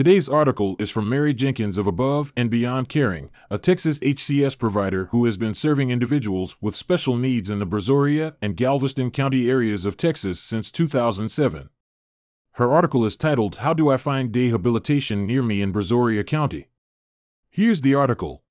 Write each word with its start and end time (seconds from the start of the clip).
Today's 0.00 0.30
article 0.30 0.76
is 0.78 0.88
from 0.88 1.10
Mary 1.10 1.34
Jenkins 1.34 1.76
of 1.76 1.86
Above 1.86 2.32
and 2.34 2.48
Beyond 2.48 2.88
Caring, 2.88 3.30
a 3.50 3.58
Texas 3.58 3.98
HCS 3.98 4.56
provider 4.56 5.04
who 5.10 5.26
has 5.26 5.36
been 5.36 5.52
serving 5.52 5.90
individuals 5.90 6.56
with 6.58 6.74
special 6.74 7.18
needs 7.18 7.50
in 7.50 7.58
the 7.58 7.66
Brazoria 7.66 8.34
and 8.40 8.56
Galveston 8.56 9.10
County 9.10 9.50
areas 9.50 9.84
of 9.84 9.98
Texas 9.98 10.40
since 10.40 10.72
2007. 10.72 11.68
Her 12.52 12.72
article 12.72 13.04
is 13.04 13.14
titled 13.14 13.56
How 13.56 13.74
Do 13.74 13.90
I 13.90 13.98
Find 13.98 14.32
Dayhabilitation 14.32 15.26
Near 15.26 15.42
Me 15.42 15.60
in 15.60 15.70
Brazoria 15.70 16.26
County? 16.26 16.70
Here's 17.50 17.82
the 17.82 17.94
article. 17.94 18.42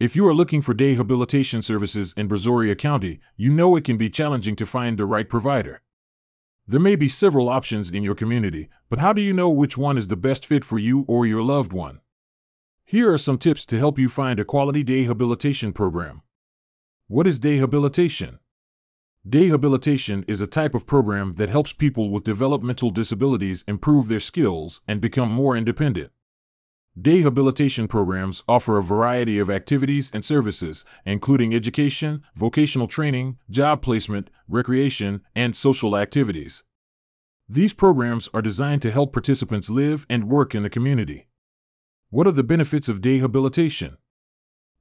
If 0.00 0.16
you 0.16 0.26
are 0.26 0.32
looking 0.32 0.62
for 0.62 0.72
dayhabilitation 0.72 1.62
services 1.62 2.14
in 2.16 2.30
Brazoria 2.30 2.78
County, 2.78 3.20
you 3.36 3.52
know 3.52 3.76
it 3.76 3.84
can 3.84 3.98
be 3.98 4.08
challenging 4.08 4.56
to 4.56 4.64
find 4.64 4.96
the 4.96 5.04
right 5.04 5.28
provider. 5.28 5.82
There 6.66 6.78
may 6.78 6.94
be 6.94 7.08
several 7.08 7.48
options 7.48 7.90
in 7.90 8.04
your 8.04 8.14
community, 8.14 8.68
but 8.88 9.00
how 9.00 9.12
do 9.12 9.20
you 9.20 9.32
know 9.32 9.50
which 9.50 9.76
one 9.76 9.98
is 9.98 10.06
the 10.06 10.16
best 10.16 10.46
fit 10.46 10.64
for 10.64 10.78
you 10.78 11.04
or 11.08 11.26
your 11.26 11.42
loved 11.42 11.72
one? 11.72 12.00
Here 12.84 13.12
are 13.12 13.18
some 13.18 13.36
tips 13.36 13.66
to 13.66 13.78
help 13.78 13.98
you 13.98 14.08
find 14.08 14.38
a 14.38 14.44
quality 14.44 14.84
dayhabilitation 14.84 15.74
program. 15.74 16.22
What 17.08 17.26
is 17.26 17.40
dayhabilitation? 17.40 18.38
Dayhabilitation 19.28 20.24
is 20.28 20.40
a 20.40 20.46
type 20.46 20.74
of 20.74 20.86
program 20.86 21.32
that 21.32 21.48
helps 21.48 21.72
people 21.72 22.10
with 22.10 22.22
developmental 22.22 22.90
disabilities 22.90 23.64
improve 23.66 24.06
their 24.06 24.20
skills 24.20 24.80
and 24.86 25.00
become 25.00 25.32
more 25.32 25.56
independent. 25.56 26.12
Dayhabilitation 27.00 27.88
programs 27.88 28.42
offer 28.46 28.76
a 28.76 28.82
variety 28.82 29.38
of 29.38 29.48
activities 29.48 30.10
and 30.12 30.22
services, 30.22 30.84
including 31.06 31.54
education, 31.54 32.22
vocational 32.34 32.86
training, 32.86 33.38
job 33.48 33.80
placement, 33.80 34.28
recreation, 34.46 35.22
and 35.34 35.56
social 35.56 35.96
activities. 35.96 36.62
These 37.48 37.72
programs 37.72 38.28
are 38.34 38.42
designed 38.42 38.82
to 38.82 38.90
help 38.90 39.14
participants 39.14 39.70
live 39.70 40.04
and 40.10 40.28
work 40.28 40.54
in 40.54 40.62
the 40.64 40.70
community. 40.70 41.28
What 42.10 42.26
are 42.26 42.32
the 42.32 42.42
benefits 42.42 42.90
of 42.90 43.00
dayhabilitation? 43.00 43.96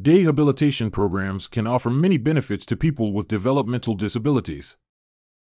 Dayhabilitation 0.00 0.92
programs 0.92 1.48
can 1.48 1.66
offer 1.66 1.90
many 1.90 2.18
benefits 2.18 2.64
to 2.66 2.76
people 2.76 3.12
with 3.12 3.26
developmental 3.26 3.94
disabilities. 3.94 4.76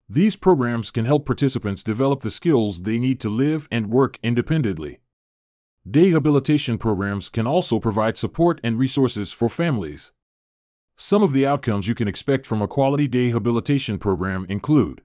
These 0.06 0.36
programs 0.36 0.90
can 0.90 1.06
help 1.06 1.24
participants 1.24 1.82
develop 1.82 2.20
the 2.20 2.30
skills 2.30 2.82
they 2.82 2.98
need 2.98 3.20
to 3.20 3.30
live 3.30 3.68
and 3.70 3.88
work 3.88 4.18
independently. 4.22 4.98
Dayhabilitation 5.88 6.78
programs 6.78 7.28
can 7.28 7.44
also 7.46 7.80
provide 7.80 8.16
support 8.16 8.60
and 8.62 8.78
resources 8.78 9.32
for 9.32 9.48
families. 9.48 10.12
Some 10.96 11.24
of 11.24 11.32
the 11.32 11.44
outcomes 11.44 11.88
you 11.88 11.94
can 11.96 12.06
expect 12.06 12.46
from 12.46 12.62
a 12.62 12.68
quality 12.68 13.08
dayhabilitation 13.08 13.98
program 13.98 14.46
include 14.48 15.02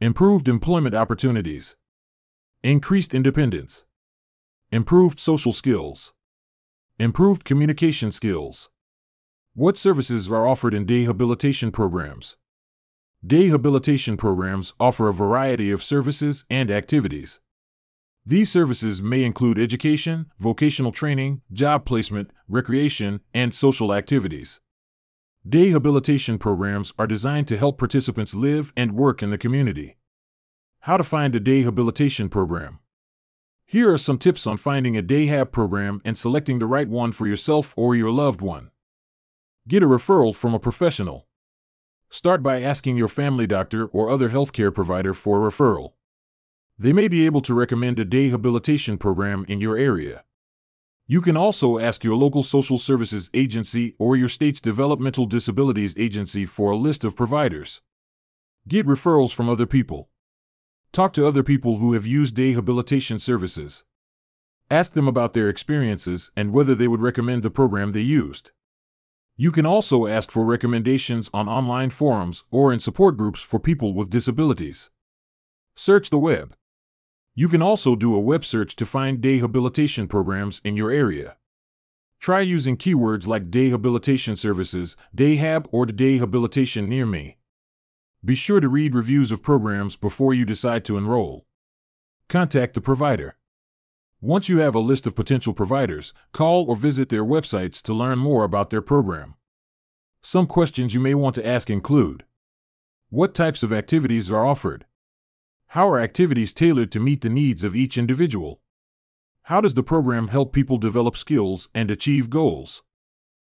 improved 0.00 0.48
employment 0.48 0.96
opportunities, 0.96 1.76
increased 2.64 3.14
independence, 3.14 3.84
improved 4.72 5.20
social 5.20 5.52
skills, 5.52 6.12
improved 6.98 7.44
communication 7.44 8.10
skills. 8.10 8.70
What 9.54 9.78
services 9.78 10.28
are 10.28 10.48
offered 10.48 10.74
in 10.74 10.86
dayhabilitation 10.86 11.72
programs? 11.72 12.34
Dayhabilitation 13.24 14.18
programs 14.18 14.74
offer 14.80 15.08
a 15.08 15.12
variety 15.12 15.70
of 15.70 15.84
services 15.84 16.44
and 16.50 16.70
activities. 16.72 17.38
These 18.26 18.50
services 18.50 19.02
may 19.02 19.22
include 19.22 19.58
education, 19.58 20.32
vocational 20.38 20.92
training, 20.92 21.42
job 21.52 21.84
placement, 21.84 22.30
recreation, 22.48 23.20
and 23.34 23.54
social 23.54 23.92
activities. 23.92 24.60
Dayhabilitation 25.46 26.40
programs 26.40 26.94
are 26.98 27.06
designed 27.06 27.48
to 27.48 27.58
help 27.58 27.76
participants 27.76 28.34
live 28.34 28.72
and 28.78 28.92
work 28.92 29.22
in 29.22 29.28
the 29.28 29.36
community. 29.36 29.98
How 30.80 30.96
to 30.96 31.02
find 31.02 31.36
a 31.36 31.40
dayhabilitation 31.40 32.30
program. 32.30 32.78
Here 33.66 33.92
are 33.92 33.98
some 33.98 34.16
tips 34.16 34.46
on 34.46 34.56
finding 34.56 34.96
a 34.96 35.02
dayhab 35.02 35.52
program 35.52 36.00
and 36.02 36.16
selecting 36.16 36.60
the 36.60 36.66
right 36.66 36.88
one 36.88 37.12
for 37.12 37.26
yourself 37.26 37.74
or 37.76 37.94
your 37.94 38.10
loved 38.10 38.40
one. 38.40 38.70
Get 39.68 39.82
a 39.82 39.86
referral 39.86 40.34
from 40.34 40.54
a 40.54 40.58
professional. 40.58 41.26
Start 42.08 42.42
by 42.42 42.62
asking 42.62 42.96
your 42.96 43.08
family 43.08 43.46
doctor 43.46 43.84
or 43.84 44.08
other 44.08 44.30
healthcare 44.30 44.72
provider 44.72 45.12
for 45.12 45.46
a 45.46 45.50
referral. 45.50 45.92
They 46.76 46.92
may 46.92 47.06
be 47.06 47.24
able 47.24 47.40
to 47.42 47.54
recommend 47.54 48.00
a 48.00 48.04
dayhabilitation 48.04 48.98
program 48.98 49.44
in 49.46 49.60
your 49.60 49.76
area. 49.76 50.24
You 51.06 51.20
can 51.20 51.36
also 51.36 51.78
ask 51.78 52.02
your 52.02 52.16
local 52.16 52.42
social 52.42 52.78
services 52.78 53.30
agency 53.32 53.94
or 53.98 54.16
your 54.16 54.28
state's 54.28 54.60
developmental 54.60 55.26
disabilities 55.26 55.94
agency 55.96 56.46
for 56.46 56.72
a 56.72 56.76
list 56.76 57.04
of 57.04 57.14
providers. 57.14 57.80
Get 58.66 58.86
referrals 58.86 59.32
from 59.32 59.48
other 59.48 59.66
people. 59.66 60.08
Talk 60.90 61.12
to 61.12 61.26
other 61.26 61.42
people 61.42 61.76
who 61.76 61.92
have 61.92 62.06
used 62.06 62.36
dayhabilitation 62.36 63.20
services. 63.20 63.84
Ask 64.70 64.94
them 64.94 65.06
about 65.06 65.32
their 65.32 65.48
experiences 65.48 66.32
and 66.34 66.52
whether 66.52 66.74
they 66.74 66.88
would 66.88 67.02
recommend 67.02 67.42
the 67.42 67.50
program 67.50 67.92
they 67.92 68.00
used. 68.00 68.50
You 69.36 69.52
can 69.52 69.66
also 69.66 70.06
ask 70.06 70.30
for 70.30 70.44
recommendations 70.44 71.30
on 71.34 71.48
online 71.48 71.90
forums 71.90 72.44
or 72.50 72.72
in 72.72 72.80
support 72.80 73.16
groups 73.16 73.42
for 73.42 73.60
people 73.60 73.94
with 73.94 74.10
disabilities. 74.10 74.90
Search 75.76 76.10
the 76.10 76.18
web. 76.18 76.56
You 77.36 77.48
can 77.48 77.62
also 77.62 77.96
do 77.96 78.14
a 78.14 78.20
web 78.20 78.44
search 78.44 78.76
to 78.76 78.86
find 78.86 79.20
dayhabilitation 79.20 80.08
programs 80.08 80.60
in 80.62 80.76
your 80.76 80.92
area. 80.92 81.36
Try 82.20 82.40
using 82.40 82.76
keywords 82.76 83.26
like 83.26 83.50
dayhabilitation 83.50 84.38
services, 84.38 84.96
dayhab, 85.16 85.66
or 85.72 85.84
dayhabilitation 85.84 86.86
near 86.86 87.06
me. 87.06 87.38
Be 88.24 88.36
sure 88.36 88.60
to 88.60 88.68
read 88.68 88.94
reviews 88.94 89.32
of 89.32 89.42
programs 89.42 89.96
before 89.96 90.32
you 90.32 90.44
decide 90.44 90.84
to 90.84 90.96
enroll. 90.96 91.44
Contact 92.28 92.74
the 92.74 92.80
provider. 92.80 93.36
Once 94.20 94.48
you 94.48 94.58
have 94.58 94.76
a 94.76 94.78
list 94.80 95.04
of 95.04 95.16
potential 95.16 95.52
providers, 95.52 96.14
call 96.32 96.64
or 96.70 96.76
visit 96.76 97.08
their 97.08 97.24
websites 97.24 97.82
to 97.82 97.92
learn 97.92 98.18
more 98.18 98.44
about 98.44 98.70
their 98.70 98.80
program. 98.80 99.34
Some 100.22 100.46
questions 100.46 100.94
you 100.94 101.00
may 101.00 101.14
want 101.14 101.34
to 101.34 101.46
ask 101.46 101.68
include 101.68 102.24
What 103.10 103.34
types 103.34 103.64
of 103.64 103.72
activities 103.72 104.30
are 104.30 104.46
offered? 104.46 104.86
How 105.74 105.90
are 105.90 105.98
activities 105.98 106.52
tailored 106.52 106.92
to 106.92 107.00
meet 107.00 107.22
the 107.22 107.28
needs 107.28 107.64
of 107.64 107.74
each 107.74 107.98
individual? 107.98 108.60
How 109.50 109.60
does 109.60 109.74
the 109.74 109.82
program 109.82 110.28
help 110.28 110.52
people 110.52 110.78
develop 110.78 111.16
skills 111.16 111.68
and 111.74 111.90
achieve 111.90 112.30
goals? 112.30 112.84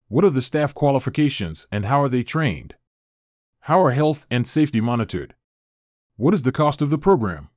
What 0.09 0.25
are 0.25 0.31
the 0.31 0.41
staff 0.41 0.73
qualifications 0.73 1.69
and 1.71 1.85
how 1.85 2.03
are 2.03 2.09
they 2.09 2.23
trained? 2.23 2.77
How 3.69 3.85
are 3.85 3.91
health 3.91 4.25
and 4.31 4.49
safety 4.49 4.81
monitored? 4.81 5.35
What 6.17 6.33
is 6.33 6.41
the 6.41 6.53
cost 6.53 6.81
of 6.81 6.89
the 6.89 6.97
program? 6.97 7.51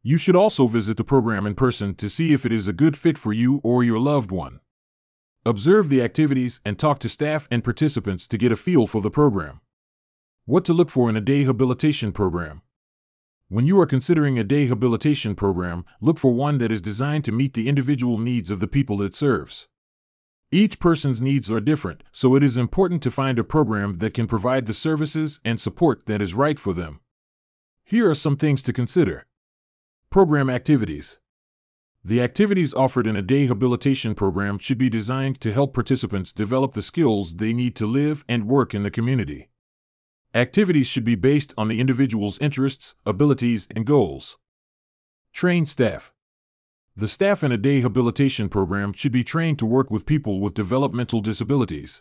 You 0.00 0.16
should 0.16 0.36
also 0.36 0.68
visit 0.68 0.96
the 0.96 1.02
program 1.02 1.44
in 1.44 1.56
person 1.56 1.96
to 1.96 2.08
see 2.08 2.32
if 2.32 2.46
it 2.46 2.52
is 2.52 2.68
a 2.68 2.72
good 2.72 2.96
fit 2.96 3.18
for 3.18 3.32
you 3.32 3.60
or 3.64 3.82
your 3.82 3.98
loved 3.98 4.30
one. 4.30 4.60
Observe 5.44 5.88
the 5.88 6.02
activities 6.02 6.60
and 6.64 6.78
talk 6.78 7.00
to 7.00 7.08
staff 7.08 7.48
and 7.50 7.64
participants 7.64 8.28
to 8.28 8.38
get 8.38 8.52
a 8.52 8.56
feel 8.56 8.86
for 8.86 9.00
the 9.00 9.10
program. 9.10 9.60
What 10.44 10.64
to 10.66 10.72
look 10.72 10.88
for 10.88 11.10
in 11.10 11.16
a 11.16 11.20
day 11.20 11.42
habilitation 11.42 12.12
program. 12.12 12.62
When 13.52 13.66
you 13.66 13.78
are 13.80 13.86
considering 13.86 14.38
a 14.38 14.44
dayhabilitation 14.44 15.36
program, 15.36 15.84
look 16.00 16.18
for 16.18 16.32
one 16.32 16.56
that 16.56 16.72
is 16.72 16.80
designed 16.80 17.26
to 17.26 17.32
meet 17.32 17.52
the 17.52 17.68
individual 17.68 18.16
needs 18.16 18.50
of 18.50 18.60
the 18.60 18.66
people 18.66 19.02
it 19.02 19.14
serves. 19.14 19.68
Each 20.50 20.80
person's 20.80 21.20
needs 21.20 21.50
are 21.50 21.60
different, 21.60 22.02
so 22.12 22.34
it 22.34 22.42
is 22.42 22.56
important 22.56 23.02
to 23.02 23.10
find 23.10 23.38
a 23.38 23.44
program 23.44 23.96
that 23.96 24.14
can 24.14 24.26
provide 24.26 24.64
the 24.64 24.72
services 24.72 25.38
and 25.44 25.60
support 25.60 26.06
that 26.06 26.22
is 26.22 26.32
right 26.32 26.58
for 26.58 26.72
them. 26.72 27.00
Here 27.84 28.08
are 28.08 28.14
some 28.14 28.38
things 28.38 28.62
to 28.62 28.72
consider. 28.72 29.26
Program 30.08 30.48
activities. 30.48 31.18
The 32.02 32.22
activities 32.22 32.72
offered 32.72 33.06
in 33.06 33.16
a 33.16 33.22
dayhabilitation 33.22 34.16
program 34.16 34.56
should 34.56 34.78
be 34.78 34.88
designed 34.88 35.42
to 35.42 35.52
help 35.52 35.74
participants 35.74 36.32
develop 36.32 36.72
the 36.72 36.80
skills 36.80 37.34
they 37.34 37.52
need 37.52 37.76
to 37.76 37.84
live 37.84 38.24
and 38.30 38.48
work 38.48 38.72
in 38.72 38.82
the 38.82 38.90
community. 38.90 39.50
Activities 40.34 40.86
should 40.86 41.04
be 41.04 41.14
based 41.14 41.52
on 41.58 41.68
the 41.68 41.78
individual's 41.78 42.38
interests, 42.38 42.94
abilities, 43.04 43.68
and 43.76 43.84
goals. 43.84 44.38
Train 45.34 45.66
staff. 45.66 46.14
The 46.96 47.08
staff 47.08 47.44
in 47.44 47.52
a 47.52 47.58
dayhabilitation 47.58 48.50
program 48.50 48.94
should 48.94 49.12
be 49.12 49.24
trained 49.24 49.58
to 49.58 49.66
work 49.66 49.90
with 49.90 50.06
people 50.06 50.40
with 50.40 50.54
developmental 50.54 51.20
disabilities. 51.20 52.00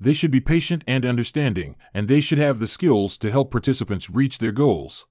They 0.00 0.14
should 0.14 0.30
be 0.30 0.40
patient 0.40 0.84
and 0.86 1.04
understanding, 1.04 1.76
and 1.92 2.08
they 2.08 2.22
should 2.22 2.38
have 2.38 2.60
the 2.60 2.66
skills 2.66 3.18
to 3.18 3.30
help 3.30 3.50
participants 3.50 4.08
reach 4.08 4.38
their 4.38 4.52
goals. 4.52 5.06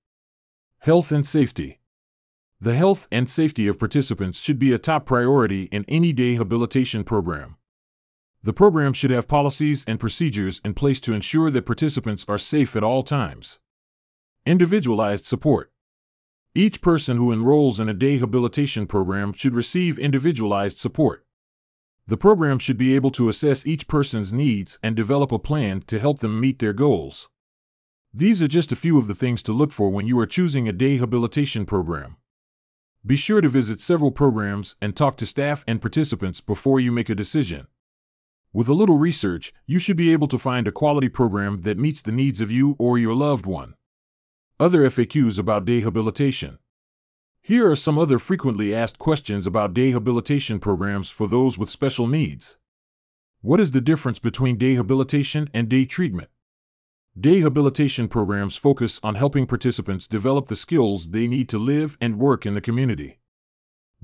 Health 0.80 1.12
and 1.12 1.26
safety. 1.26 1.82
The 2.60 2.76
health 2.76 3.08
and 3.12 3.30
safety 3.30 3.68
of 3.68 3.78
participants 3.78 4.40
should 4.40 4.58
be 4.58 4.74
a 4.74 4.80
top 4.80 5.06
priority 5.06 5.64
in 5.66 5.86
any 5.88 6.14
dayhabilitation 6.14 7.06
program. 7.06 7.58
The 8.44 8.54
program 8.54 8.92
should 8.92 9.12
have 9.12 9.30
policies 9.30 9.86
and 9.88 10.00
procedures 10.00 10.60
in 10.66 10.74
place 10.74 11.00
to 11.02 11.14
ensure 11.14 11.50
that 11.50 11.66
participants 11.66 12.26
are 12.28 12.38
safe 12.38 12.76
at 12.76 12.84
all 12.84 13.02
times. 13.02 13.58
Individualized 14.46 15.26
support. 15.26 15.72
Each 16.54 16.82
person 16.82 17.16
who 17.16 17.32
enrolls 17.32 17.80
in 17.80 17.88
a 17.88 17.96
dayhabilitation 17.96 18.88
program 18.88 19.32
should 19.32 19.56
receive 19.56 19.98
individualized 19.98 20.78
support. 20.78 21.26
The 22.06 22.18
program 22.18 22.60
should 22.60 22.78
be 22.78 22.96
able 22.96 23.12
to 23.12 23.30
assess 23.30 23.66
each 23.66 23.88
person's 23.88 24.34
needs 24.34 24.78
and 24.84 24.94
develop 24.94 25.32
a 25.32 25.40
plan 25.40 25.80
to 25.88 25.98
help 25.98 26.20
them 26.20 26.42
meet 26.42 26.60
their 26.60 26.74
goals. 26.74 27.30
These 28.14 28.44
are 28.44 28.48
just 28.50 28.74
a 28.74 28.76
few 28.76 28.98
of 28.98 29.08
the 29.08 29.16
things 29.16 29.42
to 29.44 29.54
look 29.54 29.72
for 29.72 29.90
when 29.90 30.06
you 30.06 30.20
are 30.20 30.26
choosing 30.26 30.68
a 30.68 30.74
dayhabilitation 30.74 31.66
program. 31.66 32.18
Be 33.06 33.16
sure 33.16 33.40
to 33.40 33.48
visit 33.48 33.80
several 33.80 34.12
programs 34.12 34.76
and 34.82 34.98
talk 34.98 35.16
to 35.18 35.26
staff 35.26 35.64
and 35.66 35.80
participants 35.80 36.42
before 36.42 36.82
you 36.82 36.92
make 36.92 37.10
a 37.10 37.16
decision. 37.16 37.68
With 38.56 38.70
a 38.70 38.74
little 38.76 39.00
research, 39.00 39.52
you 39.66 39.80
should 39.80 39.98
be 39.98 40.14
able 40.14 40.28
to 40.28 40.38
find 40.38 40.68
a 40.68 40.72
quality 40.72 41.10
program 41.10 41.62
that 41.62 41.80
meets 41.80 42.04
the 42.04 42.12
needs 42.12 42.40
of 42.40 42.52
you 42.52 42.76
or 42.78 43.00
your 43.00 43.16
loved 43.16 43.48
one. 43.48 43.74
Other 44.60 44.82
FAQs 44.84 45.40
about 45.40 45.66
day 45.66 45.80
habilitation. 45.80 46.60
Here 47.42 47.68
are 47.68 47.76
some 47.76 47.98
other 47.98 48.20
frequently 48.20 48.74
asked 48.74 49.00
questions 49.00 49.48
about 49.48 49.74
day 49.74 49.90
habilitation 49.90 50.60
programs 50.60 51.10
for 51.10 51.28
those 51.28 51.58
with 51.58 51.72
special 51.72 52.06
needs. 52.06 52.58
What 53.42 53.60
is 53.60 53.72
the 53.72 53.82
difference 53.82 54.20
between 54.20 54.60
day 54.60 54.76
habilitation 54.76 55.50
and 55.52 55.68
day 55.68 55.86
treatment? 55.86 56.30
Day 57.20 57.40
habilitation 57.40 58.08
programs 58.08 58.56
focus 58.56 59.00
on 59.02 59.16
helping 59.16 59.48
participants 59.48 60.08
develop 60.08 60.46
the 60.46 60.56
skills 60.56 61.10
they 61.10 61.28
need 61.28 61.50
to 61.50 61.58
live 61.58 61.98
and 62.00 62.20
work 62.20 62.46
in 62.46 62.54
the 62.54 62.62
community. 62.62 63.18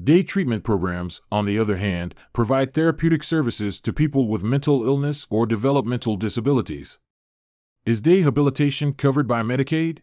Day 0.01 0.24
treatment 0.24 0.63
programs, 0.63 1.22
on 1.30 1.44
the 1.44 1.60
other 1.60 1.75
hand, 1.75 2.16
provide 2.31 2.74
therapeutic 2.74 3.22
services 3.22 3.81
to 3.81 3.92
people 3.92 4.30
with 4.30 4.46
mental 4.46 4.86
illness 4.86 5.28
or 5.30 5.46
developmental 5.46 6.16
disabilities. 6.16 7.00
Is 7.86 8.00
day 8.00 8.22
dehabilitation 8.22 8.94
covered 8.94 9.28
by 9.28 9.42
Medicaid? 9.42 10.00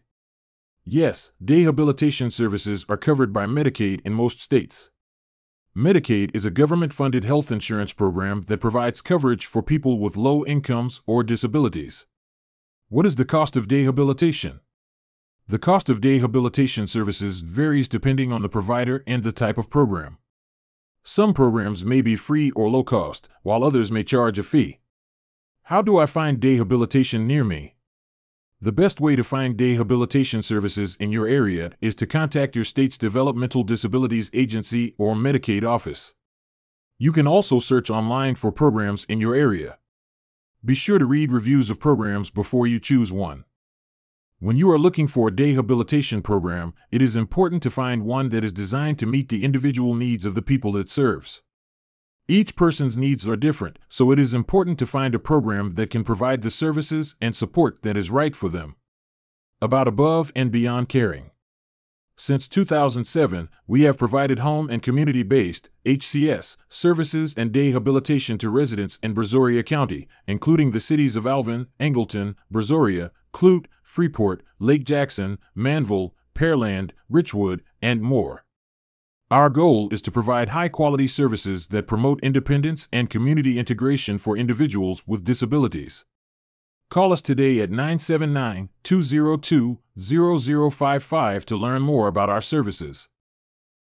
Yes, 0.85 1.31
day 1.43 1.63
dehabilitation 1.63 2.29
services 2.29 2.85
are 2.87 2.97
covered 2.97 3.33
by 3.33 3.47
Medicaid 3.47 4.01
in 4.05 4.13
most 4.13 4.39
states. 4.39 4.91
Medicaid 5.75 6.29
is 6.35 6.45
a 6.45 6.51
government 6.51 6.93
funded 6.93 7.23
health 7.23 7.51
insurance 7.51 7.91
program 7.91 8.43
that 8.43 8.61
provides 8.61 9.01
coverage 9.01 9.47
for 9.47 9.63
people 9.63 9.97
with 9.97 10.15
low 10.15 10.45
incomes 10.45 11.01
or 11.07 11.23
disabilities. 11.23 12.05
What 12.89 13.07
is 13.07 13.15
the 13.15 13.25
cost 13.25 13.55
of 13.55 13.67
day 13.67 13.85
habilitation? 13.85 14.59
The 15.49 15.57
cost 15.57 15.87
of 15.87 16.01
day 16.01 16.17
habilitation 16.17 16.87
services 16.87 17.39
varies 17.39 17.87
depending 17.87 18.33
on 18.33 18.41
the 18.41 18.49
provider 18.49 19.01
and 19.07 19.23
the 19.23 19.31
type 19.31 19.57
of 19.57 19.69
program. 19.69 20.17
Some 21.05 21.33
programs 21.33 21.85
may 21.85 22.01
be 22.01 22.17
free 22.17 22.51
or 22.51 22.69
low 22.69 22.83
cost, 22.83 23.29
while 23.43 23.63
others 23.63 23.89
may 23.89 24.03
charge 24.03 24.37
a 24.37 24.43
fee. 24.43 24.79
How 25.63 25.81
do 25.81 25.97
I 25.97 26.05
find 26.05 26.41
day 26.41 26.57
habilitation 26.57 27.25
near 27.25 27.45
me? 27.45 27.75
The 28.59 28.73
best 28.73 28.99
way 28.99 29.15
to 29.15 29.23
find 29.23 29.55
day 29.55 29.75
habilitation 29.75 30.43
services 30.43 30.97
in 30.97 31.13
your 31.13 31.27
area 31.27 31.71
is 31.79 31.95
to 31.95 32.05
contact 32.05 32.53
your 32.53 32.65
state's 32.65 32.97
Developmental 32.97 33.63
Disabilities 33.63 34.29
Agency 34.33 34.95
or 34.97 35.15
Medicaid 35.15 35.63
office. 35.63 36.13
You 36.97 37.13
can 37.13 37.25
also 37.25 37.59
search 37.59 37.89
online 37.89 38.35
for 38.35 38.51
programs 38.51 39.05
in 39.05 39.21
your 39.21 39.33
area. 39.33 39.77
Be 40.65 40.75
sure 40.75 40.99
to 40.99 41.05
read 41.05 41.31
reviews 41.31 41.69
of 41.69 41.79
programs 41.79 42.29
before 42.29 42.67
you 42.67 42.81
choose 42.81 43.13
one. 43.13 43.45
When 44.39 44.55
you 44.55 44.69
are 44.69 44.77
looking 44.77 45.07
for 45.07 45.27
a 45.27 45.35
day 45.35 45.55
habilitation 45.55 46.21
program, 46.21 46.75
it 46.91 47.01
is 47.01 47.15
important 47.15 47.63
to 47.63 47.71
find 47.71 48.05
one 48.05 48.29
that 48.29 48.43
is 48.43 48.53
designed 48.53 48.99
to 48.99 49.07
meet 49.07 49.29
the 49.29 49.43
individual 49.43 49.95
needs 49.95 50.25
of 50.25 50.35
the 50.35 50.43
people 50.43 50.77
it 50.77 50.91
serves. 50.91 51.41
Each 52.27 52.55
person's 52.55 52.95
needs 52.95 53.27
are 53.27 53.35
different, 53.35 53.79
so 53.89 54.11
it 54.11 54.19
is 54.19 54.35
important 54.35 54.77
to 54.77 54.85
find 54.85 55.15
a 55.15 55.19
program 55.19 55.71
that 55.71 55.89
can 55.89 56.03
provide 56.03 56.43
the 56.43 56.51
services 56.51 57.15
and 57.19 57.35
support 57.35 57.81
that 57.81 57.97
is 57.97 58.11
right 58.11 58.35
for 58.35 58.47
them. 58.47 58.75
About 59.59 59.87
above 59.87 60.31
and 60.35 60.51
beyond 60.51 60.87
caring. 60.87 61.31
Since 62.15 62.47
2007, 62.47 63.49
we 63.65 63.83
have 63.83 63.97
provided 63.97 64.39
home 64.39 64.69
and 64.69 64.83
community 64.83 65.23
based 65.23 65.71
HCS 65.83 66.57
services 66.69 67.33
and 67.35 67.51
day 67.51 67.71
habilitation 67.71 68.37
to 68.37 68.51
residents 68.51 68.99
in 69.01 69.15
Brazoria 69.15 69.65
County, 69.65 70.07
including 70.27 70.71
the 70.71 70.79
cities 70.79 71.15
of 71.15 71.25
Alvin, 71.25 71.67
Angleton, 71.79 72.35
Brazoria, 72.53 73.09
Clute, 73.37 73.67
Freeport, 73.83 74.41
Lake 74.57 74.83
Jackson, 74.83 75.37
Manvel, 75.55 76.13
Pearland, 76.33 76.89
Richwood, 77.07 77.59
and 77.83 78.01
more. 78.01 78.43
Our 79.29 79.51
goal 79.51 79.89
is 79.93 80.01
to 80.03 80.11
provide 80.11 80.49
high 80.49 80.69
quality 80.69 81.07
services 81.07 81.67
that 81.67 81.85
promote 81.85 82.19
independence 82.23 82.87
and 82.91 83.11
community 83.11 83.59
integration 83.59 84.17
for 84.17 84.35
individuals 84.35 85.03
with 85.05 85.23
disabilities. 85.23 86.03
Call 86.89 87.13
us 87.13 87.21
today 87.21 87.59
at 87.59 87.69
979 87.69 88.69
202 88.81 89.77
0055 89.99 91.45
to 91.45 91.55
learn 91.55 91.83
more 91.83 92.07
about 92.07 92.31
our 92.31 92.41
services. 92.41 93.07